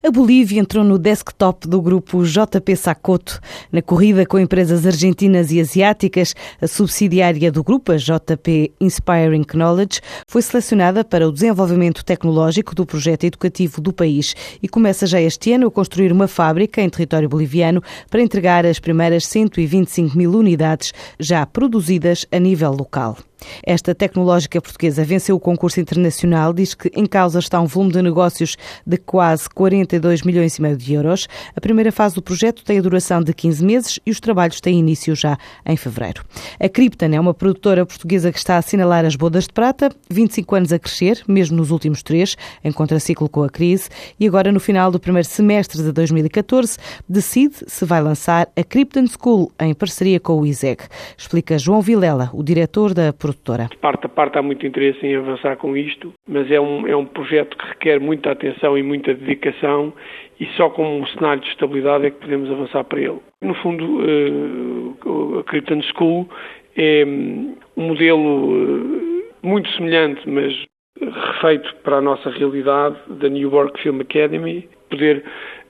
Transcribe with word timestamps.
A 0.00 0.12
Bolívia 0.12 0.60
entrou 0.60 0.84
no 0.84 0.96
desktop 0.96 1.66
do 1.66 1.82
grupo 1.82 2.22
JP 2.22 2.76
Sacoto. 2.76 3.40
Na 3.72 3.82
corrida 3.82 4.24
com 4.24 4.38
empresas 4.38 4.86
argentinas 4.86 5.50
e 5.50 5.60
asiáticas, 5.60 6.36
a 6.62 6.68
subsidiária 6.68 7.50
do 7.50 7.64
grupo, 7.64 7.90
a 7.90 7.96
JP 7.96 8.72
Inspiring 8.80 9.42
Knowledge, 9.42 10.00
foi 10.28 10.40
selecionada 10.40 11.04
para 11.04 11.26
o 11.28 11.32
desenvolvimento 11.32 12.04
tecnológico 12.04 12.76
do 12.76 12.86
projeto 12.86 13.24
educativo 13.24 13.80
do 13.80 13.92
país 13.92 14.36
e 14.62 14.68
começa 14.68 15.04
já 15.04 15.20
este 15.20 15.52
ano 15.52 15.66
a 15.66 15.70
construir 15.72 16.12
uma 16.12 16.28
fábrica 16.28 16.80
em 16.80 16.88
território 16.88 17.28
boliviano 17.28 17.82
para 18.08 18.22
entregar 18.22 18.64
as 18.64 18.78
primeiras 18.78 19.26
125 19.26 20.16
mil 20.16 20.30
unidades 20.30 20.92
já 21.18 21.44
produzidas 21.44 22.24
a 22.30 22.38
nível 22.38 22.70
local. 22.70 23.18
Esta 23.62 23.94
tecnológica 23.94 24.60
portuguesa 24.60 25.04
venceu 25.04 25.36
o 25.36 25.40
concurso 25.40 25.80
internacional, 25.80 26.52
diz 26.52 26.74
que 26.74 26.90
em 26.94 27.06
causa 27.06 27.38
está 27.38 27.60
um 27.60 27.66
volume 27.66 27.92
de 27.92 28.02
negócios 28.02 28.56
de 28.86 28.96
quase 28.96 29.48
42 29.50 30.22
milhões 30.22 30.56
e 30.56 30.62
meio 30.62 30.76
de 30.76 30.94
euros. 30.94 31.28
A 31.54 31.60
primeira 31.60 31.92
fase 31.92 32.14
do 32.14 32.22
projeto 32.22 32.64
tem 32.64 32.78
a 32.78 32.82
duração 32.82 33.22
de 33.22 33.32
15 33.32 33.64
meses 33.64 34.00
e 34.04 34.10
os 34.10 34.20
trabalhos 34.20 34.60
têm 34.60 34.78
início 34.78 35.14
já 35.14 35.38
em 35.64 35.76
fevereiro. 35.76 36.24
A 36.60 36.68
Krypton 36.68 37.06
é 37.12 37.20
uma 37.20 37.34
produtora 37.34 37.84
portuguesa 37.86 38.32
que 38.32 38.38
está 38.38 38.56
a 38.56 38.58
assinalar 38.58 39.04
as 39.04 39.16
bodas 39.16 39.44
de 39.44 39.52
prata, 39.52 39.90
25 40.10 40.54
anos 40.54 40.72
a 40.72 40.78
crescer, 40.78 41.22
mesmo 41.26 41.56
nos 41.56 41.70
últimos 41.70 42.02
três, 42.02 42.36
em 42.64 42.72
contraciclo 42.72 43.28
com 43.28 43.42
a 43.42 43.48
crise, 43.48 43.88
e 44.18 44.26
agora 44.26 44.52
no 44.52 44.60
final 44.60 44.90
do 44.90 45.00
primeiro 45.00 45.28
semestre 45.28 45.82
de 45.82 45.92
2014 45.92 46.78
decide 47.08 47.56
se 47.66 47.84
vai 47.84 48.02
lançar 48.02 48.48
a 48.56 48.64
Krypton 48.64 49.06
School 49.06 49.52
em 49.60 49.74
parceria 49.74 50.20
com 50.20 50.40
o 50.40 50.46
ISEG. 50.46 50.82
Explica 51.16 51.58
João 51.58 51.80
Vilela, 51.80 52.30
o 52.32 52.42
diretor 52.42 52.94
da 52.94 53.12
produtora. 53.28 53.68
De 53.70 53.76
parte 53.76 54.06
a 54.06 54.08
parte 54.08 54.38
há 54.38 54.42
muito 54.42 54.66
interesse 54.66 55.04
em 55.06 55.16
avançar 55.16 55.56
com 55.56 55.76
isto, 55.76 56.12
mas 56.26 56.50
é 56.50 56.60
um, 56.60 56.86
é 56.86 56.96
um 56.96 57.04
projeto 57.04 57.56
que 57.56 57.66
requer 57.66 58.00
muita 58.00 58.30
atenção 58.32 58.76
e 58.78 58.82
muita 58.82 59.14
dedicação 59.14 59.92
e 60.40 60.46
só 60.56 60.70
com 60.70 61.00
um 61.00 61.06
cenário 61.08 61.42
de 61.42 61.48
estabilidade 61.48 62.06
é 62.06 62.10
que 62.10 62.20
podemos 62.20 62.50
avançar 62.50 62.84
para 62.84 63.00
ele. 63.00 63.18
No 63.42 63.54
fundo, 63.54 63.84
uh, 63.84 65.38
a 65.40 65.44
Krypton 65.44 65.82
School 65.82 66.28
é 66.76 67.04
hum, 67.06 67.56
um 67.76 67.88
modelo 67.88 68.52
uh, 68.52 69.24
muito 69.42 69.68
semelhante, 69.72 70.28
mas 70.28 70.54
refeito 71.00 71.74
para 71.82 71.96
a 71.96 72.00
nossa 72.00 72.30
realidade 72.30 72.96
da 73.08 73.28
New 73.28 73.50
York 73.50 73.80
Film 73.82 74.00
Academy, 74.00 74.68
poder 74.90 75.24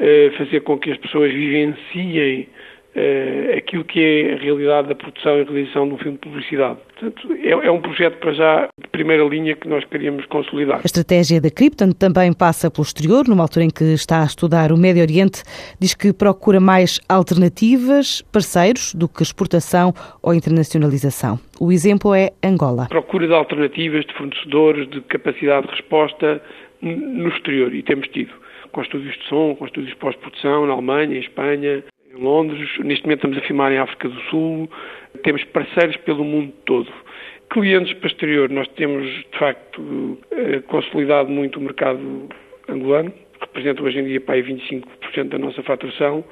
uh, 0.00 0.36
fazer 0.38 0.60
com 0.60 0.78
que 0.78 0.90
as 0.90 0.98
pessoas 0.98 1.32
vivenciem 1.32 2.48
uh, 2.96 3.56
aquilo 3.56 3.84
que 3.84 4.00
é 4.00 4.34
a 4.34 4.36
realidade 4.36 4.88
da 4.88 4.94
produção 4.94 5.38
e 5.38 5.44
realização 5.44 5.88
de 5.88 5.94
um 5.94 5.98
filme 5.98 6.12
de 6.12 6.18
publicidade. 6.18 6.78
Portanto, 6.98 7.32
é, 7.42 7.50
é, 7.50 7.70
um 7.70 7.80
projeto 7.80 8.18
para 8.18 8.32
já 8.32 8.68
de 8.80 8.88
primeira 8.90 9.24
linha 9.24 9.56
que 9.56 9.68
nós 9.68 9.84
queríamos 9.84 10.24
consolidar. 10.26 10.78
A 10.78 10.86
estratégia 10.86 11.40
da 11.40 11.50
Krypton 11.50 11.92
também 11.92 12.32
passa 12.32 12.70
pelo 12.70 12.84
exterior, 12.84 13.26
numa 13.28 13.42
altura 13.42 13.64
em 13.64 13.70
que 13.70 13.84
está 13.84 14.22
a 14.22 14.26
estudar 14.26 14.72
o 14.72 14.76
Médio 14.76 15.02
Oriente, 15.02 15.42
diz 15.80 15.94
que 15.94 16.12
procura 16.12 16.60
mais 16.60 17.00
alternativas, 17.08 18.22
parceiros, 18.32 18.94
do 18.94 19.08
que 19.08 19.22
exportação 19.22 19.92
ou 20.22 20.34
internacionalização. 20.34 21.38
O 21.60 21.72
exemplo 21.72 22.14
é 22.14 22.30
Angola. 22.42 22.86
Procura 22.88 23.26
de 23.26 23.34
alternativas, 23.34 24.04
de 24.04 24.12
fornecedores, 24.14 24.88
de 24.90 25.00
capacidade 25.02 25.66
de 25.66 25.72
resposta 25.72 26.42
no 26.80 27.28
exterior, 27.28 27.72
e 27.74 27.82
temos 27.82 28.08
tido 28.08 28.32
com 28.72 28.82
estúdios 28.82 29.14
de 29.16 29.28
som, 29.28 29.54
com 29.54 29.66
estúdios 29.66 29.92
de 29.92 29.98
pós-produção 29.98 30.66
na 30.66 30.72
Alemanha, 30.72 31.16
em 31.16 31.20
Espanha, 31.20 31.84
em 32.12 32.22
Londres, 32.22 32.68
neste 32.80 33.04
momento 33.04 33.20
estamos 33.20 33.38
a 33.38 33.40
filmar 33.42 33.72
em 33.72 33.78
África 33.78 34.08
do 34.08 34.20
Sul, 34.22 34.68
temos 35.22 35.42
parceiros 35.44 35.96
pelo 35.98 36.24
mundo 36.24 36.52
todo. 36.66 36.92
Clientes 37.50 37.92
para 37.94 38.08
exterior, 38.08 38.50
nós 38.50 38.68
temos 38.68 39.06
de 39.06 39.38
facto 39.38 40.18
eh, 40.30 40.60
consolidado 40.66 41.30
muito 41.30 41.58
o 41.58 41.62
mercado 41.62 42.28
angolano, 42.68 43.12
representa 43.40 43.82
hoje 43.82 43.98
em 43.98 44.04
dia 44.04 44.20
para 44.20 44.34
aí 44.34 44.42
25% 44.42 45.28
da 45.28 45.38
nossa 45.38 45.62
faturação. 45.62 46.24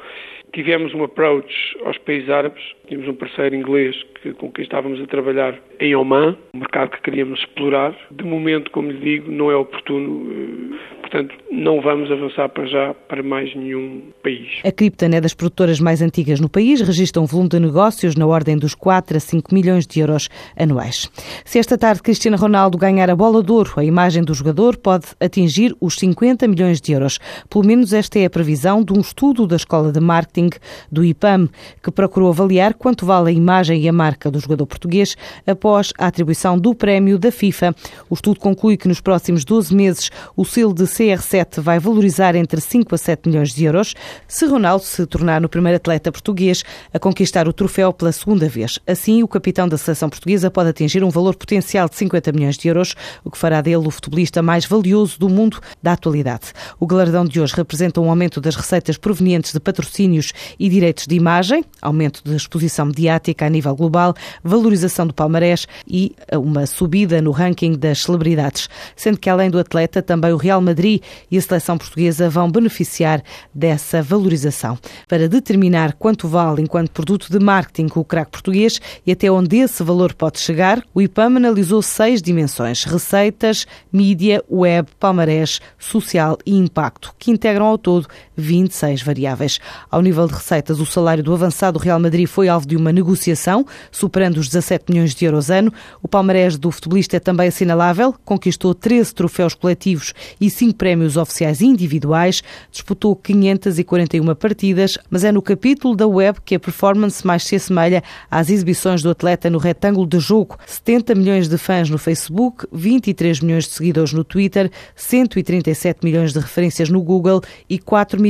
Tivemos 0.53 0.93
um 0.95 1.05
approach 1.05 1.55
aos 1.85 1.97
países 1.99 2.29
árabes, 2.29 2.63
tínhamos 2.89 3.09
um 3.09 3.15
parceiro 3.15 3.55
inglês 3.55 3.97
que, 4.21 4.33
com 4.33 4.51
quem 4.51 4.65
estávamos 4.65 5.01
a 5.01 5.07
trabalhar 5.07 5.59
em 5.79 5.95
Oman, 5.95 6.37
um 6.55 6.59
mercado 6.59 6.91
que 6.91 7.03
queríamos 7.03 7.39
explorar. 7.41 7.97
De 8.11 8.25
momento, 8.25 8.71
como 8.71 8.91
lhe 8.91 8.99
digo, 8.99 9.31
não 9.31 9.51
é 9.51 9.57
oportuno 9.57 10.31
eh, 10.31 10.70
Portanto, 11.11 11.35
não 11.51 11.81
vamos 11.81 12.09
avançar 12.09 12.49
para 12.51 12.67
já 12.67 12.95
para 13.09 13.21
mais 13.21 13.53
nenhum 13.57 14.01
país. 14.23 14.47
A 14.65 14.71
Krypton 14.71 15.07
é 15.07 15.21
das 15.21 15.35
produtoras 15.35 15.81
mais 15.81 16.01
antigas 16.01 16.39
no 16.39 16.49
país, 16.49 16.81
registra 16.81 17.21
um 17.21 17.27
volume 17.27 17.49
de 17.49 17.59
negócios 17.59 18.15
na 18.15 18.25
ordem 18.25 18.57
dos 18.57 18.77
4 18.77 19.17
a 19.17 19.21
5 19.21 19.53
milhões 19.53 19.89
de 19.89 19.99
euros 19.99 20.29
anuais. 20.57 21.11
Se 21.45 21.59
esta 21.59 21.77
tarde 21.77 22.01
Cristiano 22.01 22.37
Ronaldo 22.37 22.79
ganhar 22.79 23.11
a 23.11 23.17
bola 23.17 23.43
de 23.43 23.51
ouro, 23.51 23.73
a 23.77 23.83
imagem 23.83 24.23
do 24.23 24.33
jogador 24.33 24.77
pode 24.77 25.07
atingir 25.19 25.75
os 25.81 25.97
50 25.97 26.47
milhões 26.47 26.81
de 26.81 26.93
euros. 26.93 27.19
Pelo 27.49 27.67
menos 27.67 27.93
esta 27.93 28.21
é 28.21 28.27
a 28.27 28.31
previsão 28.31 28.85
de 28.85 28.93
um 28.93 29.01
estudo 29.01 29.49
da 29.49 29.57
Escola 29.57 29.91
de 29.91 29.99
Marketing 29.99 30.51
do 30.93 31.05
IPAM, 31.05 31.49
que 31.83 31.91
procurou 31.91 32.29
avaliar 32.29 32.73
quanto 32.75 33.05
vale 33.05 33.31
a 33.31 33.33
imagem 33.33 33.83
e 33.83 33.89
a 33.89 33.93
marca 33.93 34.31
do 34.31 34.39
jogador 34.39 34.67
português 34.67 35.17
após 35.45 35.93
a 35.99 36.07
atribuição 36.07 36.57
do 36.57 36.73
prémio 36.73 37.19
da 37.19 37.33
FIFA. 37.33 37.75
O 38.09 38.15
estudo 38.15 38.39
conclui 38.39 38.77
que 38.77 38.87
nos 38.87 39.01
próximos 39.01 39.45
12 39.45 39.75
meses 39.75 40.09
o 40.37 40.45
selo 40.45 40.73
de 40.73 40.87
CR7 41.01 41.63
vai 41.63 41.79
valorizar 41.79 42.37
entre 42.37 42.61
5 42.61 42.95
a 42.95 42.99
7 42.99 43.27
milhões 43.27 43.55
de 43.55 43.65
euros 43.65 43.95
se 44.29 44.45
Ronaldo 44.45 44.85
se 44.85 45.07
tornar 45.07 45.41
no 45.41 45.49
primeiro 45.49 45.77
atleta 45.77 46.13
português 46.13 46.63
a 46.93 46.99
conquistar 46.99 47.49
o 47.49 47.55
troféu 47.55 47.91
pela 47.91 48.13
segunda 48.13 48.47
vez. 48.51 48.79
Assim, 48.87 49.23
o 49.23 49.29
capitão 49.29 49.67
da 49.67 49.79
seleção 49.79 50.11
portuguesa 50.11 50.51
pode 50.51 50.69
atingir 50.69 51.03
um 51.03 51.09
valor 51.09 51.35
potencial 51.37 51.89
de 51.89 51.97
50 51.97 52.33
milhões 52.33 52.59
de 52.59 52.69
euros, 52.69 52.95
o 53.25 53.31
que 53.31 53.39
fará 53.39 53.63
dele 53.63 53.79
o 53.79 53.91
futebolista 53.91 54.43
mais 54.43 54.67
valioso 54.67 55.19
do 55.19 55.31
mundo 55.31 55.59
da 55.83 55.93
atualidade. 55.93 56.53
O 56.79 56.87
galardão 56.87 57.25
de 57.25 57.41
hoje 57.41 57.55
representa 57.57 57.99
um 57.99 58.11
aumento 58.11 58.39
das 58.39 58.55
receitas 58.55 58.99
provenientes 58.99 59.55
de 59.55 59.61
patrocínios 59.61 60.35
e 60.59 60.69
direitos 60.69 61.07
de 61.07 61.15
imagem, 61.15 61.65
aumento 61.81 62.21
de 62.23 62.37
exposição 62.37 62.85
mediática 62.85 63.47
a 63.47 63.49
nível 63.49 63.75
global, 63.75 64.15
valorização 64.45 65.07
do 65.07 65.15
palmarés 65.15 65.67
e 65.89 66.15
uma 66.31 66.67
subida 66.67 67.23
no 67.23 67.31
ranking 67.31 67.73
das 67.73 68.03
celebridades. 68.03 68.69
Sendo 68.95 69.19
que, 69.19 69.31
além 69.31 69.49
do 69.49 69.59
atleta, 69.59 70.03
também 70.03 70.33
o 70.33 70.37
Real 70.37 70.61
Madrid 70.61 70.90
E 71.31 71.39
a 71.39 71.41
seleção 71.41 71.77
portuguesa 71.77 72.29
vão 72.31 72.51
beneficiar 72.51 73.23
dessa 73.55 74.03
valorização. 74.03 74.79
Para 75.07 75.29
determinar 75.29 75.93
quanto 75.95 76.27
vale 76.27 76.63
enquanto 76.63 76.91
produto 76.91 77.31
de 77.31 77.39
marketing 77.39 77.89
o 77.95 78.05
craque 78.05 78.33
português 78.33 78.81
e 79.07 79.13
até 79.13 79.31
onde 79.31 79.59
esse 79.59 79.83
valor 79.83 80.15
pode 80.15 80.41
chegar, 80.41 80.83
o 80.95 81.03
IPAM 81.03 81.37
analisou 81.37 81.83
seis 81.83 82.23
dimensões: 82.23 82.85
receitas, 82.85 83.67
mídia, 83.93 84.43
web, 84.51 84.89
palmarés, 84.99 85.61
social 85.79 86.39
e 86.47 86.57
impacto, 86.57 87.15
que 87.19 87.31
integram 87.31 87.67
ao 87.67 87.79
todo 87.79 88.09
26 88.41 89.03
variáveis. 89.03 89.59
Ao 89.91 90.03
nível 90.03 90.27
de 90.27 90.35
receitas, 90.35 90.81
o 90.81 90.87
salário 90.87 91.23
do 91.23 91.33
avançado 91.33 91.79
Real 91.79 92.01
Madrid 92.01 92.27
foi 92.27 92.49
alvo 92.49 92.67
de 92.67 92.77
uma 92.77 92.93
negociação, 92.93 93.67
superando 93.91 94.39
os 94.39 94.49
17 94.49 94.87
milhões 94.89 95.15
de 95.15 95.25
euros 95.25 95.51
ano. 95.51 95.73
O 96.03 96.09
palmarés 96.09 96.57
do 96.57 96.71
futebolista 96.71 97.17
é 97.17 97.21
também 97.21 97.49
assinalável, 97.49 98.15
conquistou 98.25 98.75
13 98.75 99.15
troféus 99.15 99.55
coletivos 99.55 100.15
e 100.41 100.51
5 100.51 100.75
prémios 100.75 101.17
oficiais 101.17 101.61
individuais, 101.61 102.43
disputou 102.71 103.15
541 103.15 104.35
partidas, 104.35 104.99
mas 105.11 105.25
é 105.25 105.31
no 105.31 105.43
capítulo 105.43 105.95
da 105.95 106.07
web 106.07 106.39
que 106.45 106.55
a 106.55 106.61
performance 106.61 107.27
mais 107.27 107.45
se 107.45 107.57
assemelha 107.57 108.03
às 108.31 108.51
exibições 108.51 109.03
do 109.03 109.11
atleta 109.11 109.51
no 109.51 109.59
retângulo 109.59 110.07
de 110.07 110.19
jogo. 110.19 110.57
70 110.67 111.15
milhões 111.15 111.49
de 111.49 111.59
fãs 111.59 111.91
no 111.91 111.99
Facebook, 111.99 112.67
23 112.73 113.41
milhões 113.41 113.65
de 113.65 113.71
seguidores 113.71 114.13
no 114.13 114.25
Twitter, 114.25 114.71
137 114.97 116.01
milhões 116.03 116.33
de 116.33 116.39
referências 116.39 116.89
no 116.89 117.03
Google 117.03 117.43
e 117.69 117.79
4 117.79 118.21
milhões 118.21 118.30